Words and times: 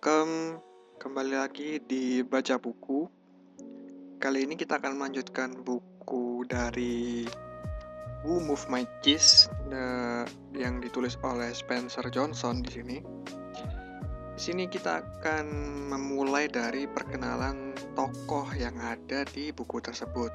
Welcome 0.00 0.64
kembali 0.96 1.36
lagi 1.36 1.76
di 1.84 2.24
Baca 2.24 2.56
Buku. 2.56 3.04
Kali 4.16 4.48
ini 4.48 4.56
kita 4.56 4.80
akan 4.80 4.96
melanjutkan 4.96 5.60
buku 5.60 6.48
dari 6.48 7.28
Who 8.24 8.40
Move 8.40 8.64
My 8.72 8.88
Cheese 9.04 9.52
eh, 9.68 10.24
yang 10.56 10.80
ditulis 10.80 11.20
oleh 11.20 11.52
Spencer 11.52 12.00
Johnson 12.08 12.64
di 12.64 12.80
sini. 12.80 12.96
Di 14.32 14.40
sini 14.40 14.72
kita 14.72 15.04
akan 15.04 15.44
memulai 15.92 16.48
dari 16.48 16.88
perkenalan 16.88 17.76
tokoh 17.92 18.48
yang 18.56 18.80
ada 18.80 19.28
di 19.28 19.52
buku 19.52 19.84
tersebut 19.84 20.32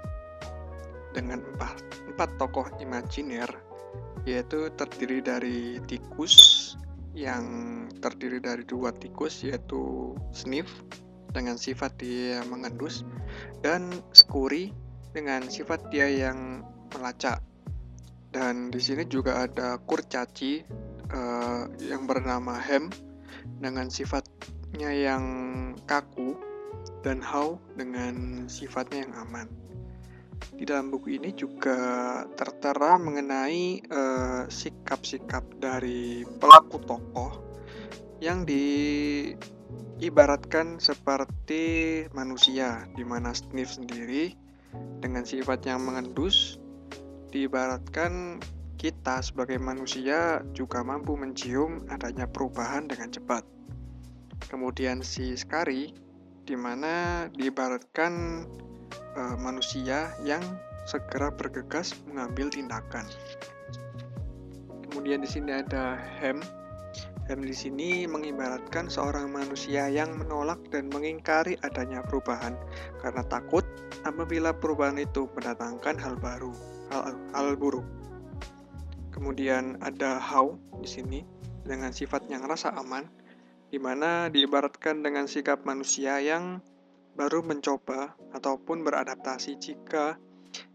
dengan 1.18 1.42
empat, 1.42 2.06
empat 2.14 2.38
tokoh 2.38 2.70
imajiner 2.78 3.50
yaitu 4.30 4.70
terdiri 4.78 5.26
dari 5.26 5.82
tikus 5.90 6.78
yang 7.18 7.85
terdiri 8.06 8.38
dari 8.38 8.62
dua 8.62 8.94
tikus 8.94 9.42
yaitu 9.42 10.14
Sniff 10.30 10.70
dengan 11.34 11.58
sifat 11.58 11.98
dia 11.98 12.46
mengendus 12.46 13.02
dan 13.66 13.90
Skuri 14.14 14.70
dengan 15.18 15.50
sifat 15.50 15.90
dia 15.90 16.06
yang 16.06 16.62
melacak. 16.94 17.42
Dan 18.30 18.70
di 18.70 18.78
sini 18.78 19.08
juga 19.10 19.48
ada 19.48 19.82
kurcaci 19.82 20.62
uh, 21.10 21.66
yang 21.82 22.06
bernama 22.06 22.60
Hem 22.62 22.94
dengan 23.58 23.90
sifatnya 23.90 24.92
yang 24.92 25.24
kaku 25.90 26.36
dan 27.02 27.24
Hau 27.26 27.58
dengan 27.74 28.46
sifatnya 28.46 29.08
yang 29.08 29.14
aman. 29.26 29.48
Di 30.54 30.62
dalam 30.68 30.92
buku 30.94 31.18
ini 31.18 31.34
juga 31.34 32.22
tertera 32.38 33.02
mengenai 33.02 33.82
eh, 33.82 34.46
sikap-sikap 34.46 35.58
dari 35.58 36.22
pelaku 36.38 36.78
tokoh 36.86 37.42
yang 38.22 38.46
diibaratkan 38.46 40.78
seperti 40.78 42.06
manusia, 42.14 42.86
di 42.94 43.02
mana 43.02 43.34
Sniff 43.34 43.74
sendiri 43.76 44.32
dengan 45.02 45.26
sifat 45.26 45.66
yang 45.68 45.84
mengendus 45.84 46.56
diibaratkan 47.34 48.40
kita 48.76 49.24
sebagai 49.24 49.60
manusia 49.60 50.44
juga 50.54 50.84
mampu 50.84 51.18
mencium 51.18 51.86
adanya 51.90 52.28
perubahan 52.30 52.88
dengan 52.88 53.12
cepat. 53.12 53.44
Kemudian 54.46 55.02
si 55.02 55.34
Skari, 55.36 55.90
di 56.46 56.54
mana 56.54 57.26
diibaratkan 57.34 58.46
uh, 59.16 59.36
manusia 59.40 60.12
yang 60.22 60.44
segera 60.86 61.34
bergegas 61.34 61.98
mengambil 62.06 62.52
tindakan. 62.54 63.08
Kemudian 64.92 65.26
di 65.26 65.30
sini 65.30 65.52
ada 65.52 65.98
Hem. 66.22 66.40
Hem 67.26 67.42
di 67.42 67.58
sini 67.58 68.06
mengibaratkan 68.06 68.86
seorang 68.86 69.34
manusia 69.34 69.90
yang 69.90 70.14
menolak 70.14 70.62
dan 70.70 70.94
mengingkari 70.94 71.58
adanya 71.66 72.06
perubahan 72.06 72.54
karena 73.02 73.26
takut 73.26 73.66
apabila 74.06 74.54
perubahan 74.54 75.02
itu 75.02 75.26
mendatangkan 75.34 75.98
hal 75.98 76.16
baru, 76.22 76.54
hal, 76.94 77.18
hal 77.34 77.58
buruk. 77.58 77.84
Kemudian 79.10 79.82
ada 79.82 80.22
How 80.22 80.54
di 80.78 80.86
sini 80.86 81.20
dengan 81.66 81.90
sifat 81.90 82.30
yang 82.30 82.46
rasa 82.46 82.70
aman, 82.78 83.10
di 83.74 83.82
mana 83.82 84.30
diibaratkan 84.30 85.02
dengan 85.02 85.26
sikap 85.26 85.66
manusia 85.66 86.22
yang 86.22 86.62
baru 87.16 87.42
mencoba 87.42 88.14
ataupun 88.36 88.84
beradaptasi 88.84 89.56
jika 89.56 90.20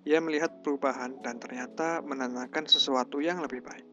ia 0.04 0.18
melihat 0.20 0.64
perubahan 0.64 1.20
dan 1.20 1.36
ternyata 1.36 2.00
menandakan 2.00 2.64
sesuatu 2.64 3.20
yang 3.20 3.40
lebih 3.44 3.60
baik. 3.60 3.86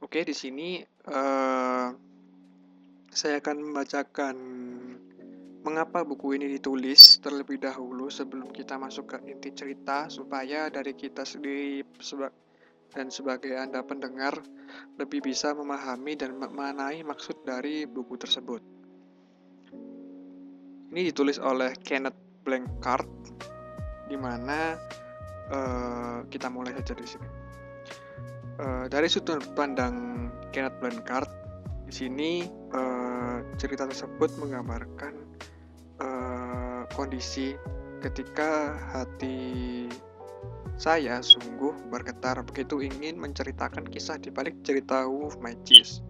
Oke, 0.00 0.24
di 0.24 0.32
sini 0.32 0.80
uh, 1.12 1.88
saya 3.12 3.36
akan 3.40 3.56
membacakan 3.60 4.36
mengapa 5.60 6.08
buku 6.08 6.40
ini 6.40 6.56
ditulis 6.56 7.20
terlebih 7.20 7.60
dahulu 7.60 8.08
sebelum 8.08 8.48
kita 8.48 8.80
masuk 8.80 9.12
ke 9.12 9.16
inti 9.28 9.52
cerita 9.52 10.08
supaya 10.08 10.72
dari 10.72 10.96
kita 10.96 11.20
sendiri 11.20 11.84
dan 12.90 13.12
sebagai 13.12 13.60
Anda 13.60 13.84
pendengar 13.84 14.40
lebih 14.96 15.20
bisa 15.20 15.52
memahami 15.52 16.16
dan 16.16 16.32
memaknai 16.40 17.04
maksud 17.04 17.44
dari 17.44 17.84
buku 17.84 18.16
tersebut. 18.16 18.79
Ini 20.90 21.14
ditulis 21.14 21.38
oleh 21.38 21.70
Kenneth 21.86 22.18
Blancard, 22.42 23.06
di 24.10 24.18
mana 24.18 24.74
uh, 25.54 26.26
kita 26.26 26.50
mulai 26.50 26.74
saja 26.82 26.98
di 26.98 27.06
sini. 27.06 27.28
Uh, 28.58 28.90
dari 28.90 29.06
sudut 29.06 29.38
pandang 29.54 30.26
Kenneth 30.50 30.82
Blancard, 30.82 31.30
di 31.86 31.94
sini 31.94 32.30
uh, 32.74 33.38
cerita 33.54 33.86
tersebut 33.86 34.34
menggambarkan 34.42 35.14
uh, 36.02 36.82
kondisi 36.90 37.54
ketika 38.02 38.74
hati 38.90 39.86
saya 40.74 41.22
sungguh 41.22 41.86
bergetar 41.86 42.42
begitu 42.42 42.82
ingin 42.82 43.14
menceritakan 43.14 43.86
kisah 43.86 44.18
di 44.18 44.34
balik 44.34 44.58
cerita 44.66 45.06
Wolf 45.06 45.38
Cheese. 45.62 46.02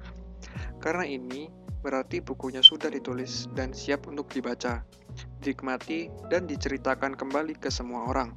Karena 0.80 1.04
ini 1.04 1.52
berarti 1.80 2.20
bukunya 2.20 2.60
sudah 2.60 2.92
ditulis 2.92 3.48
dan 3.56 3.72
siap 3.72 4.06
untuk 4.08 4.28
dibaca, 4.28 4.84
dinikmati, 5.41 6.12
dan 6.28 6.44
diceritakan 6.44 7.16
kembali 7.16 7.56
ke 7.56 7.72
semua 7.72 8.08
orang. 8.08 8.36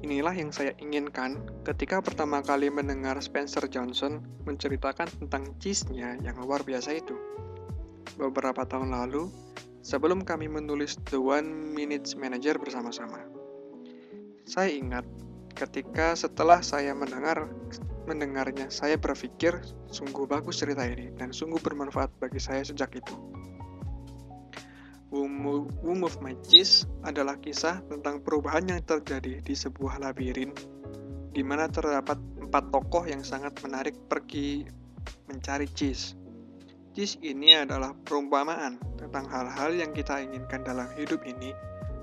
Inilah 0.00 0.32
yang 0.32 0.48
saya 0.48 0.72
inginkan 0.80 1.44
ketika 1.66 2.00
pertama 2.00 2.40
kali 2.40 2.72
mendengar 2.72 3.20
Spencer 3.20 3.68
Johnson 3.68 4.24
menceritakan 4.48 5.10
tentang 5.20 5.52
cheese-nya 5.60 6.16
yang 6.24 6.40
luar 6.40 6.64
biasa 6.64 6.96
itu. 6.96 7.12
Beberapa 8.16 8.64
tahun 8.64 8.96
lalu, 8.96 9.28
sebelum 9.84 10.24
kami 10.24 10.48
menulis 10.48 10.96
The 11.12 11.20
One 11.20 11.74
Minute 11.76 12.16
Manager 12.16 12.56
bersama-sama. 12.56 13.20
Saya 14.48 14.72
ingat 14.72 15.04
ketika 15.56 16.12
setelah 16.12 16.60
saya 16.60 16.92
mendengar 16.92 17.48
mendengarnya, 18.04 18.68
saya 18.68 19.00
berpikir 19.00 19.56
sungguh 19.88 20.28
bagus 20.28 20.60
cerita 20.60 20.84
ini 20.84 21.10
dan 21.16 21.32
sungguh 21.32 21.58
bermanfaat 21.58 22.12
bagi 22.20 22.38
saya 22.38 22.62
sejak 22.62 22.92
itu. 23.00 23.16
Womb 25.10 26.04
of 26.04 26.20
My 26.20 26.36
Cheese 26.44 26.84
adalah 27.00 27.40
kisah 27.40 27.80
tentang 27.88 28.20
perubahan 28.20 28.68
yang 28.68 28.82
terjadi 28.84 29.40
di 29.40 29.54
sebuah 29.56 30.02
labirin 30.02 30.52
di 31.32 31.40
mana 31.40 31.72
terdapat 31.72 32.20
empat 32.42 32.68
tokoh 32.68 33.08
yang 33.08 33.24
sangat 33.24 33.56
menarik 33.64 33.96
pergi 34.12 34.68
mencari 35.26 35.66
cheese. 35.72 36.14
Cheese 36.96 37.20
ini 37.24 37.52
adalah 37.56 37.92
perumpamaan 37.92 38.80
tentang 38.96 39.28
hal-hal 39.28 39.76
yang 39.76 39.92
kita 39.92 40.20
inginkan 40.20 40.64
dalam 40.64 40.88
hidup 40.96 41.20
ini, 41.28 41.52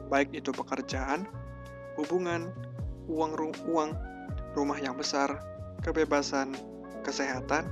baik 0.10 0.34
itu 0.38 0.54
pekerjaan, 0.54 1.26
hubungan, 1.98 2.54
uang, 3.08 3.36
uang, 3.70 3.92
rumah 4.54 4.80
yang 4.80 4.96
besar, 4.96 5.42
kebebasan, 5.82 6.56
kesehatan, 7.04 7.68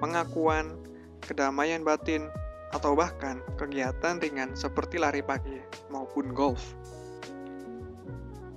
pengakuan, 0.00 0.78
kedamaian 1.20 1.84
batin, 1.84 2.30
atau 2.72 2.96
bahkan 2.96 3.44
kegiatan 3.60 4.16
ringan 4.16 4.56
seperti 4.56 4.96
lari 4.96 5.20
pagi 5.20 5.60
maupun 5.92 6.32
golf. 6.32 6.72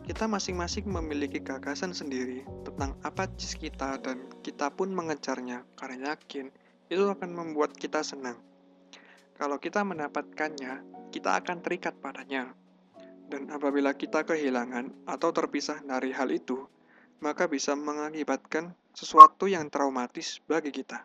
Kita 0.06 0.30
masing-masing 0.30 0.86
memiliki 0.86 1.42
gagasan 1.42 1.92
sendiri 1.92 2.46
tentang 2.62 2.94
apa 3.02 3.26
cis 3.36 3.58
kita 3.58 3.98
dan 4.00 4.30
kita 4.46 4.70
pun 4.70 4.94
mengejarnya 4.94 5.66
karena 5.76 6.14
yakin 6.14 6.54
itu 6.88 7.04
akan 7.10 7.34
membuat 7.34 7.74
kita 7.74 8.06
senang. 8.06 8.38
Kalau 9.36 9.60
kita 9.60 9.84
mendapatkannya, 9.84 10.86
kita 11.12 11.42
akan 11.42 11.60
terikat 11.60 11.98
padanya. 12.00 12.54
Apabila 13.50 13.94
kita 13.94 14.26
kehilangan 14.26 15.06
atau 15.06 15.30
terpisah 15.30 15.82
dari 15.86 16.10
hal 16.10 16.34
itu, 16.34 16.66
maka 17.22 17.46
bisa 17.46 17.78
mengakibatkan 17.78 18.74
sesuatu 18.96 19.46
yang 19.46 19.70
traumatis 19.70 20.42
bagi 20.48 20.72
kita. 20.72 21.04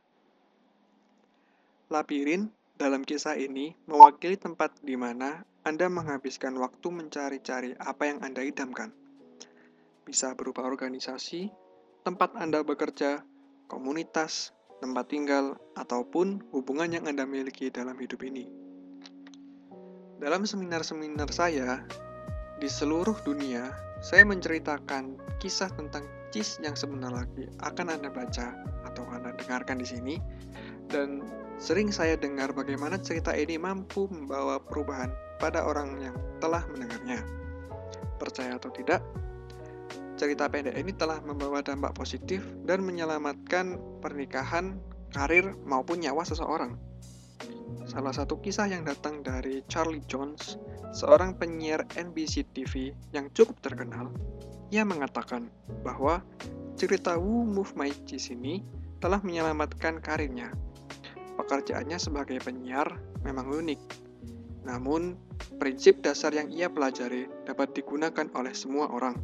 Labirin 1.91 2.49
dalam 2.79 3.03
kisah 3.03 3.37
ini 3.37 3.75
mewakili 3.85 4.39
tempat 4.39 4.73
di 4.81 4.95
mana 4.97 5.43
Anda 5.67 5.91
menghabiskan 5.93 6.57
waktu 6.57 6.89
mencari-cari 6.89 7.77
apa 7.77 8.09
yang 8.09 8.25
Anda 8.25 8.41
idamkan. 8.47 8.95
Bisa 10.07 10.33
berupa 10.33 10.65
organisasi, 10.65 11.53
tempat 12.07 12.33
Anda 12.39 12.65
bekerja, 12.65 13.21
komunitas, 13.69 14.57
tempat 14.81 15.13
tinggal, 15.13 15.61
ataupun 15.77 16.41
hubungan 16.57 16.89
yang 16.89 17.05
Anda 17.05 17.29
miliki 17.29 17.69
dalam 17.69 18.01
hidup 18.01 18.25
ini. 18.25 18.49
Dalam 20.21 20.45
seminar-seminar 20.49 21.29
saya 21.33 21.85
di 22.61 22.69
seluruh 22.69 23.17
dunia, 23.25 23.73
saya 24.05 24.21
menceritakan 24.29 25.17
kisah 25.41 25.73
tentang 25.73 26.05
cheese 26.29 26.61
yang 26.61 26.77
sebentar 26.77 27.09
lagi 27.09 27.49
akan 27.65 27.89
Anda 27.89 28.13
baca 28.13 28.53
atau 28.85 29.03
Anda 29.09 29.33
dengarkan 29.41 29.81
di 29.81 29.89
sini 29.89 30.15
dan 30.93 31.25
sering 31.57 31.89
saya 31.89 32.21
dengar 32.21 32.53
bagaimana 32.53 33.01
cerita 33.01 33.33
ini 33.33 33.57
mampu 33.57 34.07
membawa 34.13 34.61
perubahan 34.61 35.09
pada 35.41 35.65
orang 35.65 35.97
yang 36.05 36.17
telah 36.45 36.61
mendengarnya. 36.69 37.25
Percaya 38.21 38.61
atau 38.61 38.69
tidak, 38.77 39.01
cerita 40.21 40.45
pendek 40.45 40.77
ini 40.77 40.93
telah 40.93 41.17
membawa 41.25 41.65
dampak 41.65 41.97
positif 41.97 42.45
dan 42.69 42.85
menyelamatkan 42.85 43.81
pernikahan 44.05 44.77
karir 45.17 45.57
maupun 45.65 46.05
nyawa 46.05 46.29
seseorang. 46.29 46.77
Salah 47.91 48.15
satu 48.15 48.39
kisah 48.39 48.71
yang 48.71 48.87
datang 48.87 49.25
dari 49.27 49.67
Charlie 49.67 50.05
Jones, 50.07 50.55
seorang 50.95 51.35
penyiar 51.35 51.83
NBC 51.99 52.47
TV 52.55 52.95
yang 53.11 53.27
cukup 53.35 53.59
terkenal, 53.59 54.15
ia 54.71 54.87
mengatakan 54.87 55.51
bahwa 55.83 56.23
cerita 56.79 57.19
Who 57.19 57.43
Move 57.51 57.75
My 57.75 57.91
Cheese 58.07 58.31
ini 58.31 58.63
telah 59.03 59.19
menyelamatkan 59.25 59.99
karirnya. 59.99 60.55
Pekerjaannya 61.35 61.99
sebagai 61.99 62.39
penyiar 62.39 63.01
memang 63.27 63.49
unik, 63.49 63.81
namun 64.63 65.17
prinsip 65.59 66.05
dasar 66.05 66.31
yang 66.31 66.53
ia 66.53 66.71
pelajari 66.71 67.27
dapat 67.49 67.75
digunakan 67.75 68.29
oleh 68.37 68.55
semua 68.55 68.93
orang. 68.93 69.17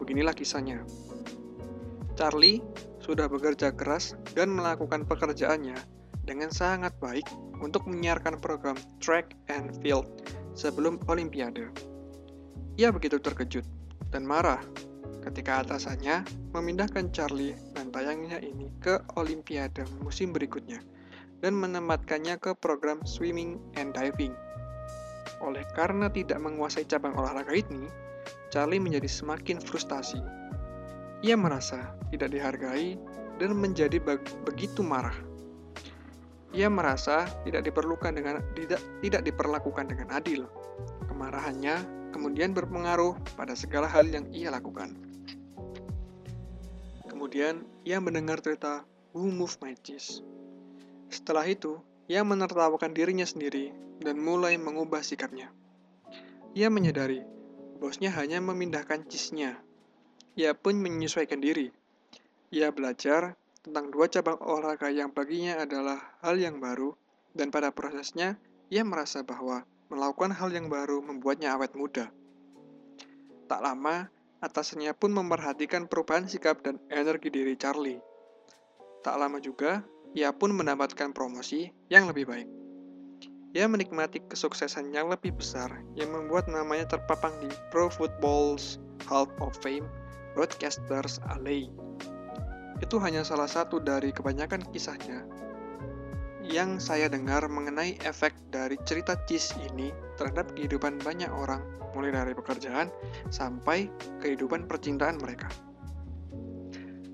Beginilah 0.00 0.32
kisahnya. 0.32 0.80
Charlie 2.16 2.64
sudah 3.04 3.28
bekerja 3.28 3.76
keras 3.76 4.16
dan 4.32 4.56
melakukan 4.56 5.04
pekerjaannya 5.04 5.95
dengan 6.26 6.50
sangat 6.50 6.92
baik 6.98 7.24
untuk 7.62 7.86
menyiarkan 7.86 8.42
program 8.42 8.74
track 8.98 9.32
and 9.48 9.72
field 9.80 10.04
sebelum 10.58 10.98
Olimpiade. 11.06 11.70
Ia 12.76 12.92
begitu 12.92 13.16
terkejut 13.16 13.64
dan 14.12 14.26
marah 14.28 14.60
ketika 15.24 15.64
atasannya 15.64 16.22
memindahkan 16.52 17.10
Charlie 17.10 17.56
dan 17.74 17.90
tayangnya 17.90 18.38
ini 18.42 18.70
ke 18.78 19.00
Olimpiade 19.16 19.86
musim 20.02 20.30
berikutnya 20.34 20.78
dan 21.40 21.56
menempatkannya 21.56 22.38
ke 22.42 22.52
program 22.58 23.02
swimming 23.06 23.58
and 23.78 23.94
diving. 23.94 24.34
Oleh 25.42 25.66
karena 25.76 26.08
tidak 26.08 26.40
menguasai 26.40 26.88
cabang 26.88 27.12
olahraga 27.18 27.52
ini, 27.52 27.90
Charlie 28.48 28.80
menjadi 28.80 29.10
semakin 29.10 29.60
frustasi. 29.60 30.22
Ia 31.26 31.36
merasa 31.36 31.92
tidak 32.08 32.32
dihargai 32.32 32.96
dan 33.36 33.52
menjadi 33.56 34.00
begitu 34.46 34.80
marah. 34.80 35.16
Ia 36.54 36.70
merasa 36.70 37.26
tidak 37.42 37.66
diperlukan 37.66 38.12
dengan 38.14 38.42
tidak 38.54 38.82
tidak 39.02 39.22
diperlakukan 39.26 39.86
dengan 39.90 40.08
adil. 40.14 40.46
Kemarahannya 41.10 41.82
kemudian 42.14 42.54
berpengaruh 42.54 43.18
pada 43.34 43.58
segala 43.58 43.90
hal 43.90 44.06
yang 44.06 44.28
ia 44.30 44.54
lakukan. 44.54 44.94
Kemudian 47.10 47.66
ia 47.82 47.98
mendengar 47.98 48.38
cerita 48.44 48.86
Who 49.16 49.32
Moved 49.32 49.58
My 49.64 49.74
Cheese. 49.74 50.22
Setelah 51.10 51.48
itu, 51.48 51.80
ia 52.06 52.22
menertawakan 52.22 52.94
dirinya 52.94 53.26
sendiri 53.26 53.74
dan 53.98 54.20
mulai 54.20 54.54
mengubah 54.60 55.02
sikapnya. 55.02 55.50
Ia 56.54 56.70
menyadari 56.70 57.24
bosnya 57.76 58.08
hanya 58.16 58.40
memindahkan 58.40 59.04
cheese-nya. 59.08 59.60
Ia 60.36 60.56
pun 60.56 60.80
menyesuaikan 60.80 61.40
diri. 61.40 61.72
Ia 62.52 62.72
belajar 62.72 63.36
tentang 63.66 63.90
dua 63.90 64.06
cabang 64.06 64.38
olahraga 64.38 64.94
yang 64.94 65.10
baginya 65.10 65.58
adalah 65.58 65.98
hal 66.22 66.38
yang 66.38 66.62
baru, 66.62 66.94
dan 67.34 67.50
pada 67.50 67.74
prosesnya 67.74 68.38
ia 68.70 68.86
merasa 68.86 69.26
bahwa 69.26 69.66
Melakukan 69.86 70.34
hal 70.34 70.50
yang 70.50 70.66
baru 70.66 70.98
membuatnya 70.98 71.54
awet 71.54 71.78
muda. 71.78 72.10
Tak 73.46 73.62
lama, 73.62 74.10
atasannya 74.42 74.90
pun 74.98 75.14
memperhatikan 75.14 75.86
perubahan 75.86 76.26
sikap 76.26 76.58
dan 76.66 76.82
energi 76.90 77.30
diri 77.30 77.54
Charlie. 77.54 78.02
Tak 79.06 79.14
lama 79.14 79.38
juga, 79.38 79.86
ia 80.10 80.34
pun 80.34 80.50
mendapatkan 80.58 81.14
promosi 81.14 81.70
yang 81.86 82.10
lebih 82.10 82.26
baik. 82.26 82.48
Ia 83.54 83.70
menikmati 83.70 84.26
kesuksesan 84.26 84.90
yang 84.90 85.06
lebih 85.06 85.38
besar 85.38 85.70
yang 85.94 86.10
membuat 86.10 86.50
namanya 86.50 86.98
terpapang 86.98 87.32
di 87.38 87.48
Pro 87.70 87.86
Football's 87.86 88.82
Hall 89.06 89.30
of 89.38 89.54
Fame 89.62 89.86
Broadcasters 90.34 91.22
Alley. 91.30 91.70
Itu 92.80 93.00
hanya 93.00 93.24
salah 93.24 93.48
satu 93.48 93.80
dari 93.80 94.12
kebanyakan 94.12 94.68
kisahnya 94.72 95.24
yang 96.46 96.78
saya 96.78 97.10
dengar 97.10 97.42
mengenai 97.50 97.98
efek 98.06 98.30
dari 98.54 98.78
cerita 98.86 99.18
Cheese 99.26 99.58
ini 99.66 99.90
terhadap 100.14 100.54
kehidupan 100.54 101.02
banyak 101.02 101.26
orang, 101.26 101.58
mulai 101.90 102.14
dari 102.14 102.32
pekerjaan 102.38 102.86
sampai 103.34 103.90
kehidupan 104.22 104.70
percintaan 104.70 105.18
mereka. 105.18 105.50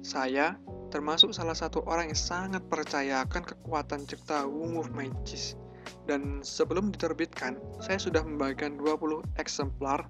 Saya 0.05 0.61
termasuk 0.93 1.33
salah 1.33 1.57
satu 1.57 1.81
orang 1.89 2.13
yang 2.13 2.21
sangat 2.21 2.61
percaya 2.69 3.25
akan 3.25 3.41
kekuatan 3.41 4.05
cerita 4.05 4.45
Womb 4.45 4.77
of 4.77 4.93
My 4.93 5.09
Cheese. 5.25 5.57
Dan 6.05 6.45
sebelum 6.45 6.93
diterbitkan, 6.93 7.57
saya 7.81 7.97
sudah 7.97 8.21
membagikan 8.21 8.77
20 8.77 9.23
eksemplar 9.41 10.05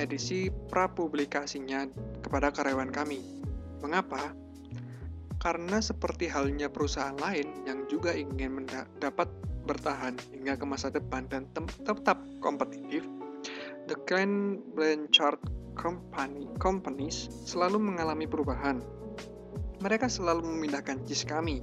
edisi 0.00 0.48
prapublikasinya 0.72 1.90
kepada 2.24 2.54
karyawan 2.54 2.88
kami. 2.94 3.20
Mengapa? 3.82 4.43
Karena 5.44 5.76
seperti 5.76 6.24
halnya 6.24 6.72
perusahaan 6.72 7.12
lain 7.20 7.68
yang 7.68 7.84
juga 7.84 8.16
ingin 8.16 8.64
dapat 8.96 9.28
bertahan 9.68 10.16
hingga 10.32 10.56
ke 10.56 10.64
masa 10.64 10.88
depan 10.88 11.28
dan 11.28 11.44
tetap 11.84 12.16
kompetitif, 12.40 13.04
the 13.84 13.96
Clan 14.08 14.56
Blanchard 14.72 15.36
Company, 15.76 16.48
Companies 16.56 17.28
selalu 17.44 17.76
mengalami 17.76 18.24
perubahan. 18.24 18.80
Mereka 19.84 20.08
selalu 20.08 20.48
memindahkan 20.48 21.04
JIS 21.04 21.28
kami. 21.28 21.60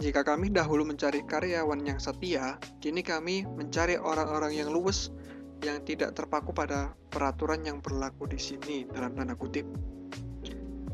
Jika 0.00 0.24
kami 0.24 0.48
dahulu 0.48 0.88
mencari 0.88 1.20
karyawan 1.28 1.84
yang 1.84 2.00
setia, 2.00 2.56
kini 2.80 3.04
kami 3.04 3.44
mencari 3.44 4.00
orang-orang 4.00 4.56
yang 4.56 4.72
luwes 4.72 5.12
yang 5.60 5.84
tidak 5.84 6.16
terpaku 6.16 6.56
pada 6.56 6.96
peraturan 7.12 7.68
yang 7.68 7.84
berlaku 7.84 8.24
di 8.24 8.40
sini 8.40 8.88
dalam 8.88 9.12
tanda 9.12 9.36
kutip. 9.36 9.68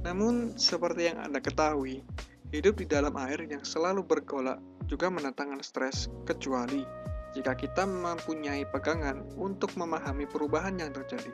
Namun, 0.04 0.60
seperti 0.60 1.08
yang 1.08 1.18
Anda 1.24 1.40
ketahui, 1.40 2.04
hidup 2.52 2.76
di 2.76 2.86
dalam 2.86 3.16
air 3.16 3.40
yang 3.48 3.64
selalu 3.64 4.04
bergolak 4.04 4.60
juga 4.84 5.08
menantangkan 5.08 5.64
stres, 5.64 6.12
kecuali 6.28 6.84
jika 7.32 7.56
kita 7.56 7.88
mempunyai 7.88 8.68
pegangan 8.68 9.24
untuk 9.34 9.74
memahami 9.74 10.28
perubahan 10.28 10.76
yang 10.76 10.92
terjadi. 10.92 11.32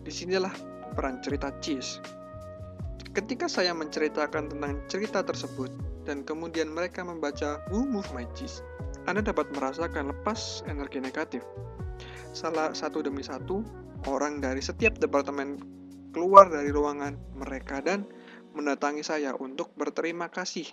Di 0.00 0.08
sinilah 0.08 0.54
peran 0.94 1.20
cerita 1.20 1.52
Cheese. 1.60 2.00
Ketika 3.10 3.50
saya 3.50 3.74
menceritakan 3.74 4.54
tentang 4.54 4.80
cerita 4.86 5.20
tersebut, 5.26 5.68
dan 6.08 6.24
kemudian 6.24 6.72
mereka 6.72 7.04
membaca 7.04 7.60
Who 7.68 7.84
Move 7.84 8.08
My 8.16 8.24
Cheese, 8.38 8.62
Anda 9.04 9.20
dapat 9.20 9.50
merasakan 9.52 10.14
lepas 10.14 10.62
energi 10.70 11.02
negatif. 11.02 11.42
Salah 12.32 12.70
satu 12.72 13.02
demi 13.02 13.26
satu, 13.26 13.66
orang 14.06 14.38
dari 14.38 14.62
setiap 14.62 14.96
departemen 14.96 15.79
keluar 16.10 16.50
dari 16.50 16.70
ruangan 16.74 17.14
mereka 17.38 17.82
dan 17.82 18.06
mendatangi 18.54 19.06
saya 19.06 19.34
untuk 19.38 19.70
berterima 19.78 20.26
kasih 20.26 20.66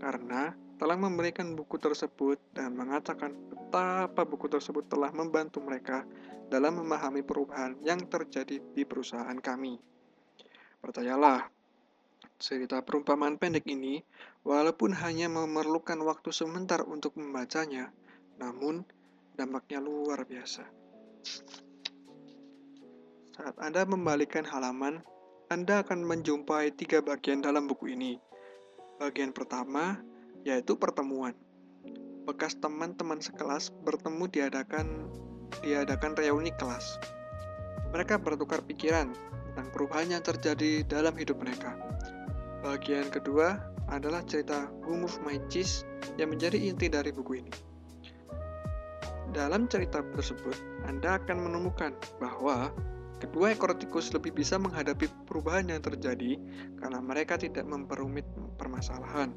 karena 0.00 0.52
telah 0.76 0.98
memberikan 0.98 1.56
buku 1.56 1.80
tersebut 1.80 2.36
dan 2.52 2.76
mengatakan 2.76 3.32
betapa 3.48 4.26
buku 4.26 4.50
tersebut 4.50 4.84
telah 4.90 5.08
membantu 5.14 5.62
mereka 5.64 6.04
dalam 6.52 6.82
memahami 6.82 7.24
perubahan 7.24 7.78
yang 7.80 8.04
terjadi 8.04 8.60
di 8.60 8.82
perusahaan 8.84 9.38
kami. 9.38 9.80
Percayalah, 10.84 11.48
cerita 12.36 12.84
perumpamaan 12.84 13.40
pendek 13.40 13.64
ini, 13.70 14.04
walaupun 14.44 14.92
hanya 14.92 15.32
memerlukan 15.32 15.96
waktu 16.04 16.28
sebentar 16.34 16.84
untuk 16.84 17.16
membacanya, 17.16 17.88
namun 18.36 18.84
dampaknya 19.32 19.80
luar 19.80 20.28
biasa. 20.28 20.68
Saat 23.34 23.58
Anda 23.58 23.82
membalikkan 23.82 24.46
halaman, 24.46 25.02
Anda 25.50 25.82
akan 25.82 26.06
menjumpai 26.06 26.70
tiga 26.78 27.02
bagian 27.02 27.42
dalam 27.42 27.66
buku 27.66 27.90
ini. 27.90 28.14
Bagian 29.02 29.34
pertama 29.34 29.98
yaitu 30.46 30.78
pertemuan. 30.78 31.34
Bekas 32.30 32.54
teman-teman 32.62 33.18
sekelas 33.18 33.74
bertemu 33.82 34.30
diadakan 34.30 35.10
diadakan 35.66 36.14
reuni 36.14 36.54
kelas. 36.54 37.02
Mereka 37.90 38.22
bertukar 38.22 38.62
pikiran 38.62 39.10
tentang 39.50 39.66
perubahan 39.74 40.14
yang 40.14 40.22
terjadi 40.22 40.86
dalam 40.86 41.18
hidup 41.18 41.42
mereka. 41.42 41.74
Bagian 42.62 43.10
kedua 43.10 43.58
adalah 43.90 44.22
cerita 44.22 44.70
Who 44.86 44.94
Moved 44.94 45.26
My 45.26 45.42
Cheese 45.50 45.82
yang 46.22 46.30
menjadi 46.30 46.54
inti 46.70 46.86
dari 46.86 47.10
buku 47.10 47.42
ini. 47.42 47.54
Dalam 49.34 49.66
cerita 49.66 50.06
tersebut, 50.14 50.86
Anda 50.86 51.18
akan 51.18 51.50
menemukan 51.50 51.98
bahwa 52.22 52.70
Kedua 53.24 53.56
ekor 53.56 53.72
tikus 53.80 54.12
lebih 54.12 54.36
bisa 54.36 54.60
menghadapi 54.60 55.08
perubahan 55.24 55.72
yang 55.72 55.80
terjadi 55.80 56.36
karena 56.76 57.00
mereka 57.00 57.40
tidak 57.40 57.64
memperumit 57.64 58.28
permasalahan. 58.60 59.32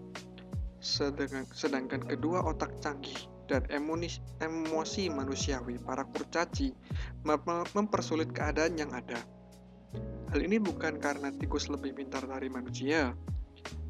Sedangkan, 0.83 2.03
kedua 2.03 2.43
otak 2.43 2.83
canggih 2.83 3.15
dan 3.47 3.63
emosi 3.71 5.07
manusiawi 5.07 5.79
para 5.79 6.03
kurcaci 6.03 6.75
mempersulit 7.71 8.27
keadaan 8.35 8.75
yang 8.75 8.91
ada. 8.91 9.23
Hal 10.35 10.43
ini 10.43 10.59
bukan 10.59 10.99
karena 10.99 11.31
tikus 11.31 11.71
lebih 11.71 11.95
pintar 11.95 12.27
dari 12.27 12.51
manusia. 12.51 13.15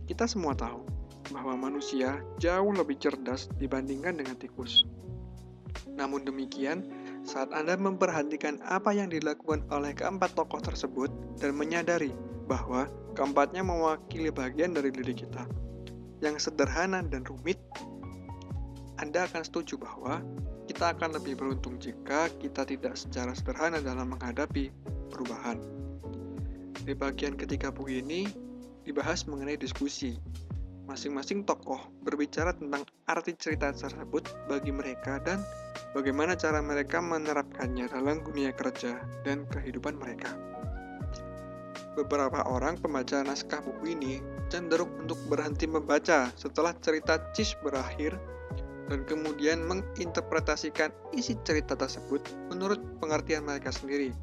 Kita 0.05 0.29
semua 0.29 0.53
tahu 0.53 0.85
bahwa 1.33 1.57
manusia 1.57 2.21
jauh 2.37 2.69
lebih 2.69 3.01
cerdas 3.01 3.49
dibandingkan 3.57 4.13
dengan 4.13 4.37
tikus. 4.37 4.85
Namun 5.97 6.21
demikian, 6.21 6.85
saat 7.27 7.51
Anda 7.51 7.75
memperhatikan 7.75 8.63
apa 8.63 8.95
yang 8.95 9.11
dilakukan 9.11 9.67
oleh 9.67 9.91
keempat 9.91 10.31
tokoh 10.39 10.63
tersebut 10.63 11.11
dan 11.43 11.59
menyadari 11.59 12.15
bahwa 12.47 12.87
keempatnya 13.19 13.67
mewakili 13.67 14.31
bagian 14.31 14.71
dari 14.71 14.89
diri 14.89 15.13
kita. 15.13 15.43
yang 16.17 16.41
sederhana 16.41 17.05
dan 17.05 17.21
rumit, 17.29 17.61
Anda 18.97 19.29
akan 19.29 19.45
setuju 19.45 19.77
bahwa 19.77 20.17
kita 20.65 20.97
akan 20.97 21.13
lebih 21.13 21.37
beruntung 21.37 21.77
jika 21.77 22.25
kita 22.41 22.65
tidak 22.65 22.97
secara 22.97 23.37
sederhana 23.37 23.77
dalam 23.85 24.17
menghadapi 24.17 24.73
perubahan. 25.13 25.61
Di 26.81 26.97
bagian 26.97 27.37
ketiga 27.37 27.69
buku 27.69 28.01
ini 28.01 28.25
dibahas 28.81 29.29
mengenai 29.29 29.61
diskusi. 29.61 30.17
Masing-masing 30.87 31.43
tokoh 31.43 31.83
berbicara 31.99 32.55
tentang 32.55 32.87
arti 33.11 33.35
cerita 33.35 33.75
tersebut 33.75 34.23
bagi 34.47 34.71
mereka 34.71 35.19
dan 35.19 35.43
bagaimana 35.91 36.39
cara 36.39 36.63
mereka 36.63 37.03
menerapkannya 37.03 37.91
dalam 37.91 38.23
dunia 38.23 38.55
kerja 38.55 39.03
dan 39.27 39.43
kehidupan 39.51 39.99
mereka. 39.99 40.31
Beberapa 41.99 42.47
orang 42.47 42.79
pembaca 42.79 43.19
naskah 43.19 43.59
buku 43.59 43.99
ini 43.99 44.23
cenderung 44.47 44.95
untuk 45.03 45.19
berhenti 45.27 45.67
membaca 45.67 46.31
setelah 46.39 46.71
cerita 46.79 47.19
Cis 47.35 47.57
berakhir 47.59 48.15
dan 48.87 49.03
kemudian 49.03 49.67
menginterpretasikan 49.67 50.95
isi 51.11 51.35
cerita 51.43 51.75
tersebut 51.75 52.23
menurut 52.47 52.79
pengertian 53.03 53.43
mereka 53.43 53.75
sendiri. 53.75 54.15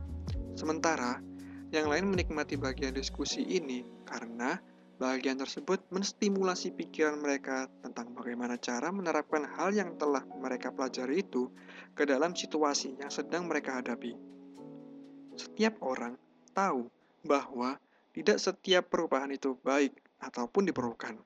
Sementara, 0.56 1.20
yang 1.74 1.90
lain 1.90 2.08
menikmati 2.08 2.56
bagian 2.56 2.94
diskusi 2.94 3.42
ini 3.42 3.84
karena 4.06 4.56
bagian 5.04 5.36
tersebut 5.36 5.84
menstimulasi 5.92 6.72
pikiran 6.72 7.20
mereka 7.20 7.68
tentang 7.84 8.16
bagaimana 8.16 8.56
cara 8.56 8.88
menerapkan 8.88 9.44
hal 9.44 9.76
yang 9.76 10.00
telah 10.00 10.24
mereka 10.40 10.72
pelajari 10.72 11.20
itu 11.20 11.52
ke 11.92 12.08
dalam 12.08 12.32
situasi 12.32 12.96
yang 12.96 13.12
sedang 13.12 13.44
mereka 13.44 13.84
hadapi. 13.84 14.16
Setiap 15.36 15.76
orang 15.84 16.16
tahu 16.56 16.88
bahwa 17.20 17.76
tidak 18.16 18.40
setiap 18.40 18.88
perubahan 18.88 19.28
itu 19.28 19.60
baik 19.60 19.92
ataupun 20.24 20.72
diperlukan. 20.72 21.20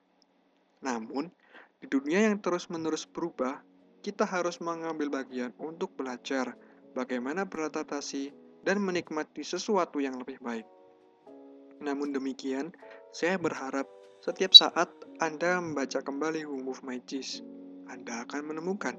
Namun, 0.83 1.31
di 1.79 1.87
dunia 1.87 2.27
yang 2.27 2.43
terus-menerus 2.43 3.07
berubah, 3.07 3.63
kita 4.03 4.27
harus 4.27 4.59
mengambil 4.59 5.07
bagian 5.23 5.55
untuk 5.55 5.95
belajar 5.95 6.59
bagaimana 6.91 7.47
beradaptasi 7.47 8.35
dan 8.67 8.83
menikmati 8.83 9.39
sesuatu 9.39 10.03
yang 10.03 10.19
lebih 10.19 10.35
baik. 10.43 10.67
Namun 11.79 12.11
demikian, 12.11 12.75
saya 13.09 13.41
berharap 13.41 13.89
setiap 14.21 14.53
saat 14.53 14.89
Anda 15.17 15.57
membaca 15.57 15.97
kembali 15.97 16.45
Who 16.45 16.61
Move 16.61 16.85
My 16.85 17.01
Cheese, 17.09 17.41
Anda 17.89 18.21
akan 18.29 18.53
menemukan 18.53 18.93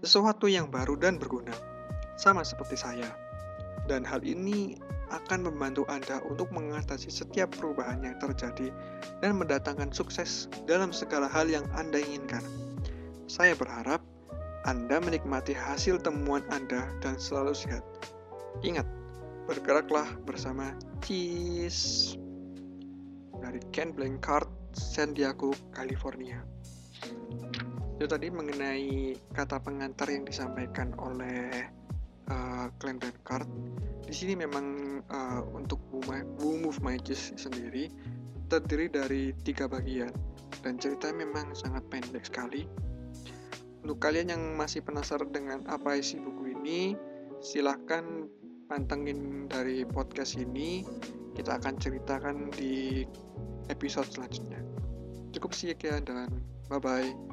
sesuatu 0.00 0.48
yang 0.48 0.72
baru 0.72 0.96
dan 0.96 1.20
berguna, 1.20 1.52
sama 2.16 2.40
seperti 2.40 2.80
saya. 2.80 3.12
Dan 3.84 4.06
hal 4.08 4.24
ini 4.24 4.80
akan 5.12 5.44
membantu 5.44 5.84
Anda 5.92 6.24
untuk 6.24 6.48
mengatasi 6.56 7.12
setiap 7.12 7.52
perubahan 7.52 8.00
yang 8.00 8.16
terjadi 8.16 8.72
dan 9.20 9.36
mendatangkan 9.36 9.92
sukses 9.92 10.48
dalam 10.64 10.94
segala 10.94 11.28
hal 11.28 11.44
yang 11.50 11.66
Anda 11.76 12.00
inginkan. 12.00 12.40
Saya 13.28 13.52
berharap 13.58 14.00
Anda 14.64 15.04
menikmati 15.04 15.52
hasil 15.52 16.00
temuan 16.00 16.46
Anda 16.48 16.88
dan 17.04 17.20
selalu 17.20 17.52
sehat. 17.52 17.84
Ingat, 18.64 18.88
bergeraklah 19.44 20.06
bersama 20.24 20.72
Cheese 21.04 22.19
dari 23.40 23.60
Ken 23.72 23.96
Blancard, 23.96 24.48
San 24.76 25.16
Diego, 25.16 25.50
California. 25.72 26.40
Itu 27.96 28.06
tadi 28.08 28.32
mengenai 28.32 29.16
kata 29.36 29.60
pengantar 29.60 30.08
yang 30.08 30.24
disampaikan 30.24 30.96
oleh 30.96 31.48
uh, 32.32 32.72
Glenn 32.80 32.96
Blancard 32.96 33.48
di 34.10 34.18
sini 34.18 34.34
memang 34.34 34.66
uh, 35.06 35.46
untuk 35.54 35.78
Who 35.94 36.58
Move 36.58 36.82
My 36.82 36.98
Cheese 36.98 37.38
sendiri 37.38 37.86
terdiri 38.50 38.90
dari 38.90 39.30
tiga 39.46 39.70
bagian 39.70 40.10
dan 40.66 40.82
ceritanya 40.82 41.22
memang 41.22 41.54
sangat 41.54 41.86
pendek 41.86 42.26
sekali. 42.26 42.66
Untuk 43.86 44.02
kalian 44.02 44.34
yang 44.34 44.42
masih 44.58 44.82
penasaran 44.82 45.30
dengan 45.30 45.62
apa 45.70 45.94
isi 45.94 46.18
buku 46.18 46.58
ini, 46.58 46.98
silahkan 47.38 48.26
pantengin 48.70 49.50
dari 49.50 49.82
podcast 49.82 50.38
ini. 50.38 50.86
Kita 51.34 51.58
akan 51.58 51.74
ceritakan 51.82 52.54
di 52.54 53.02
episode 53.66 54.06
selanjutnya. 54.06 54.62
Cukup 55.34 55.50
sekian 55.50 56.06
dan 56.06 56.30
bye-bye. 56.70 57.29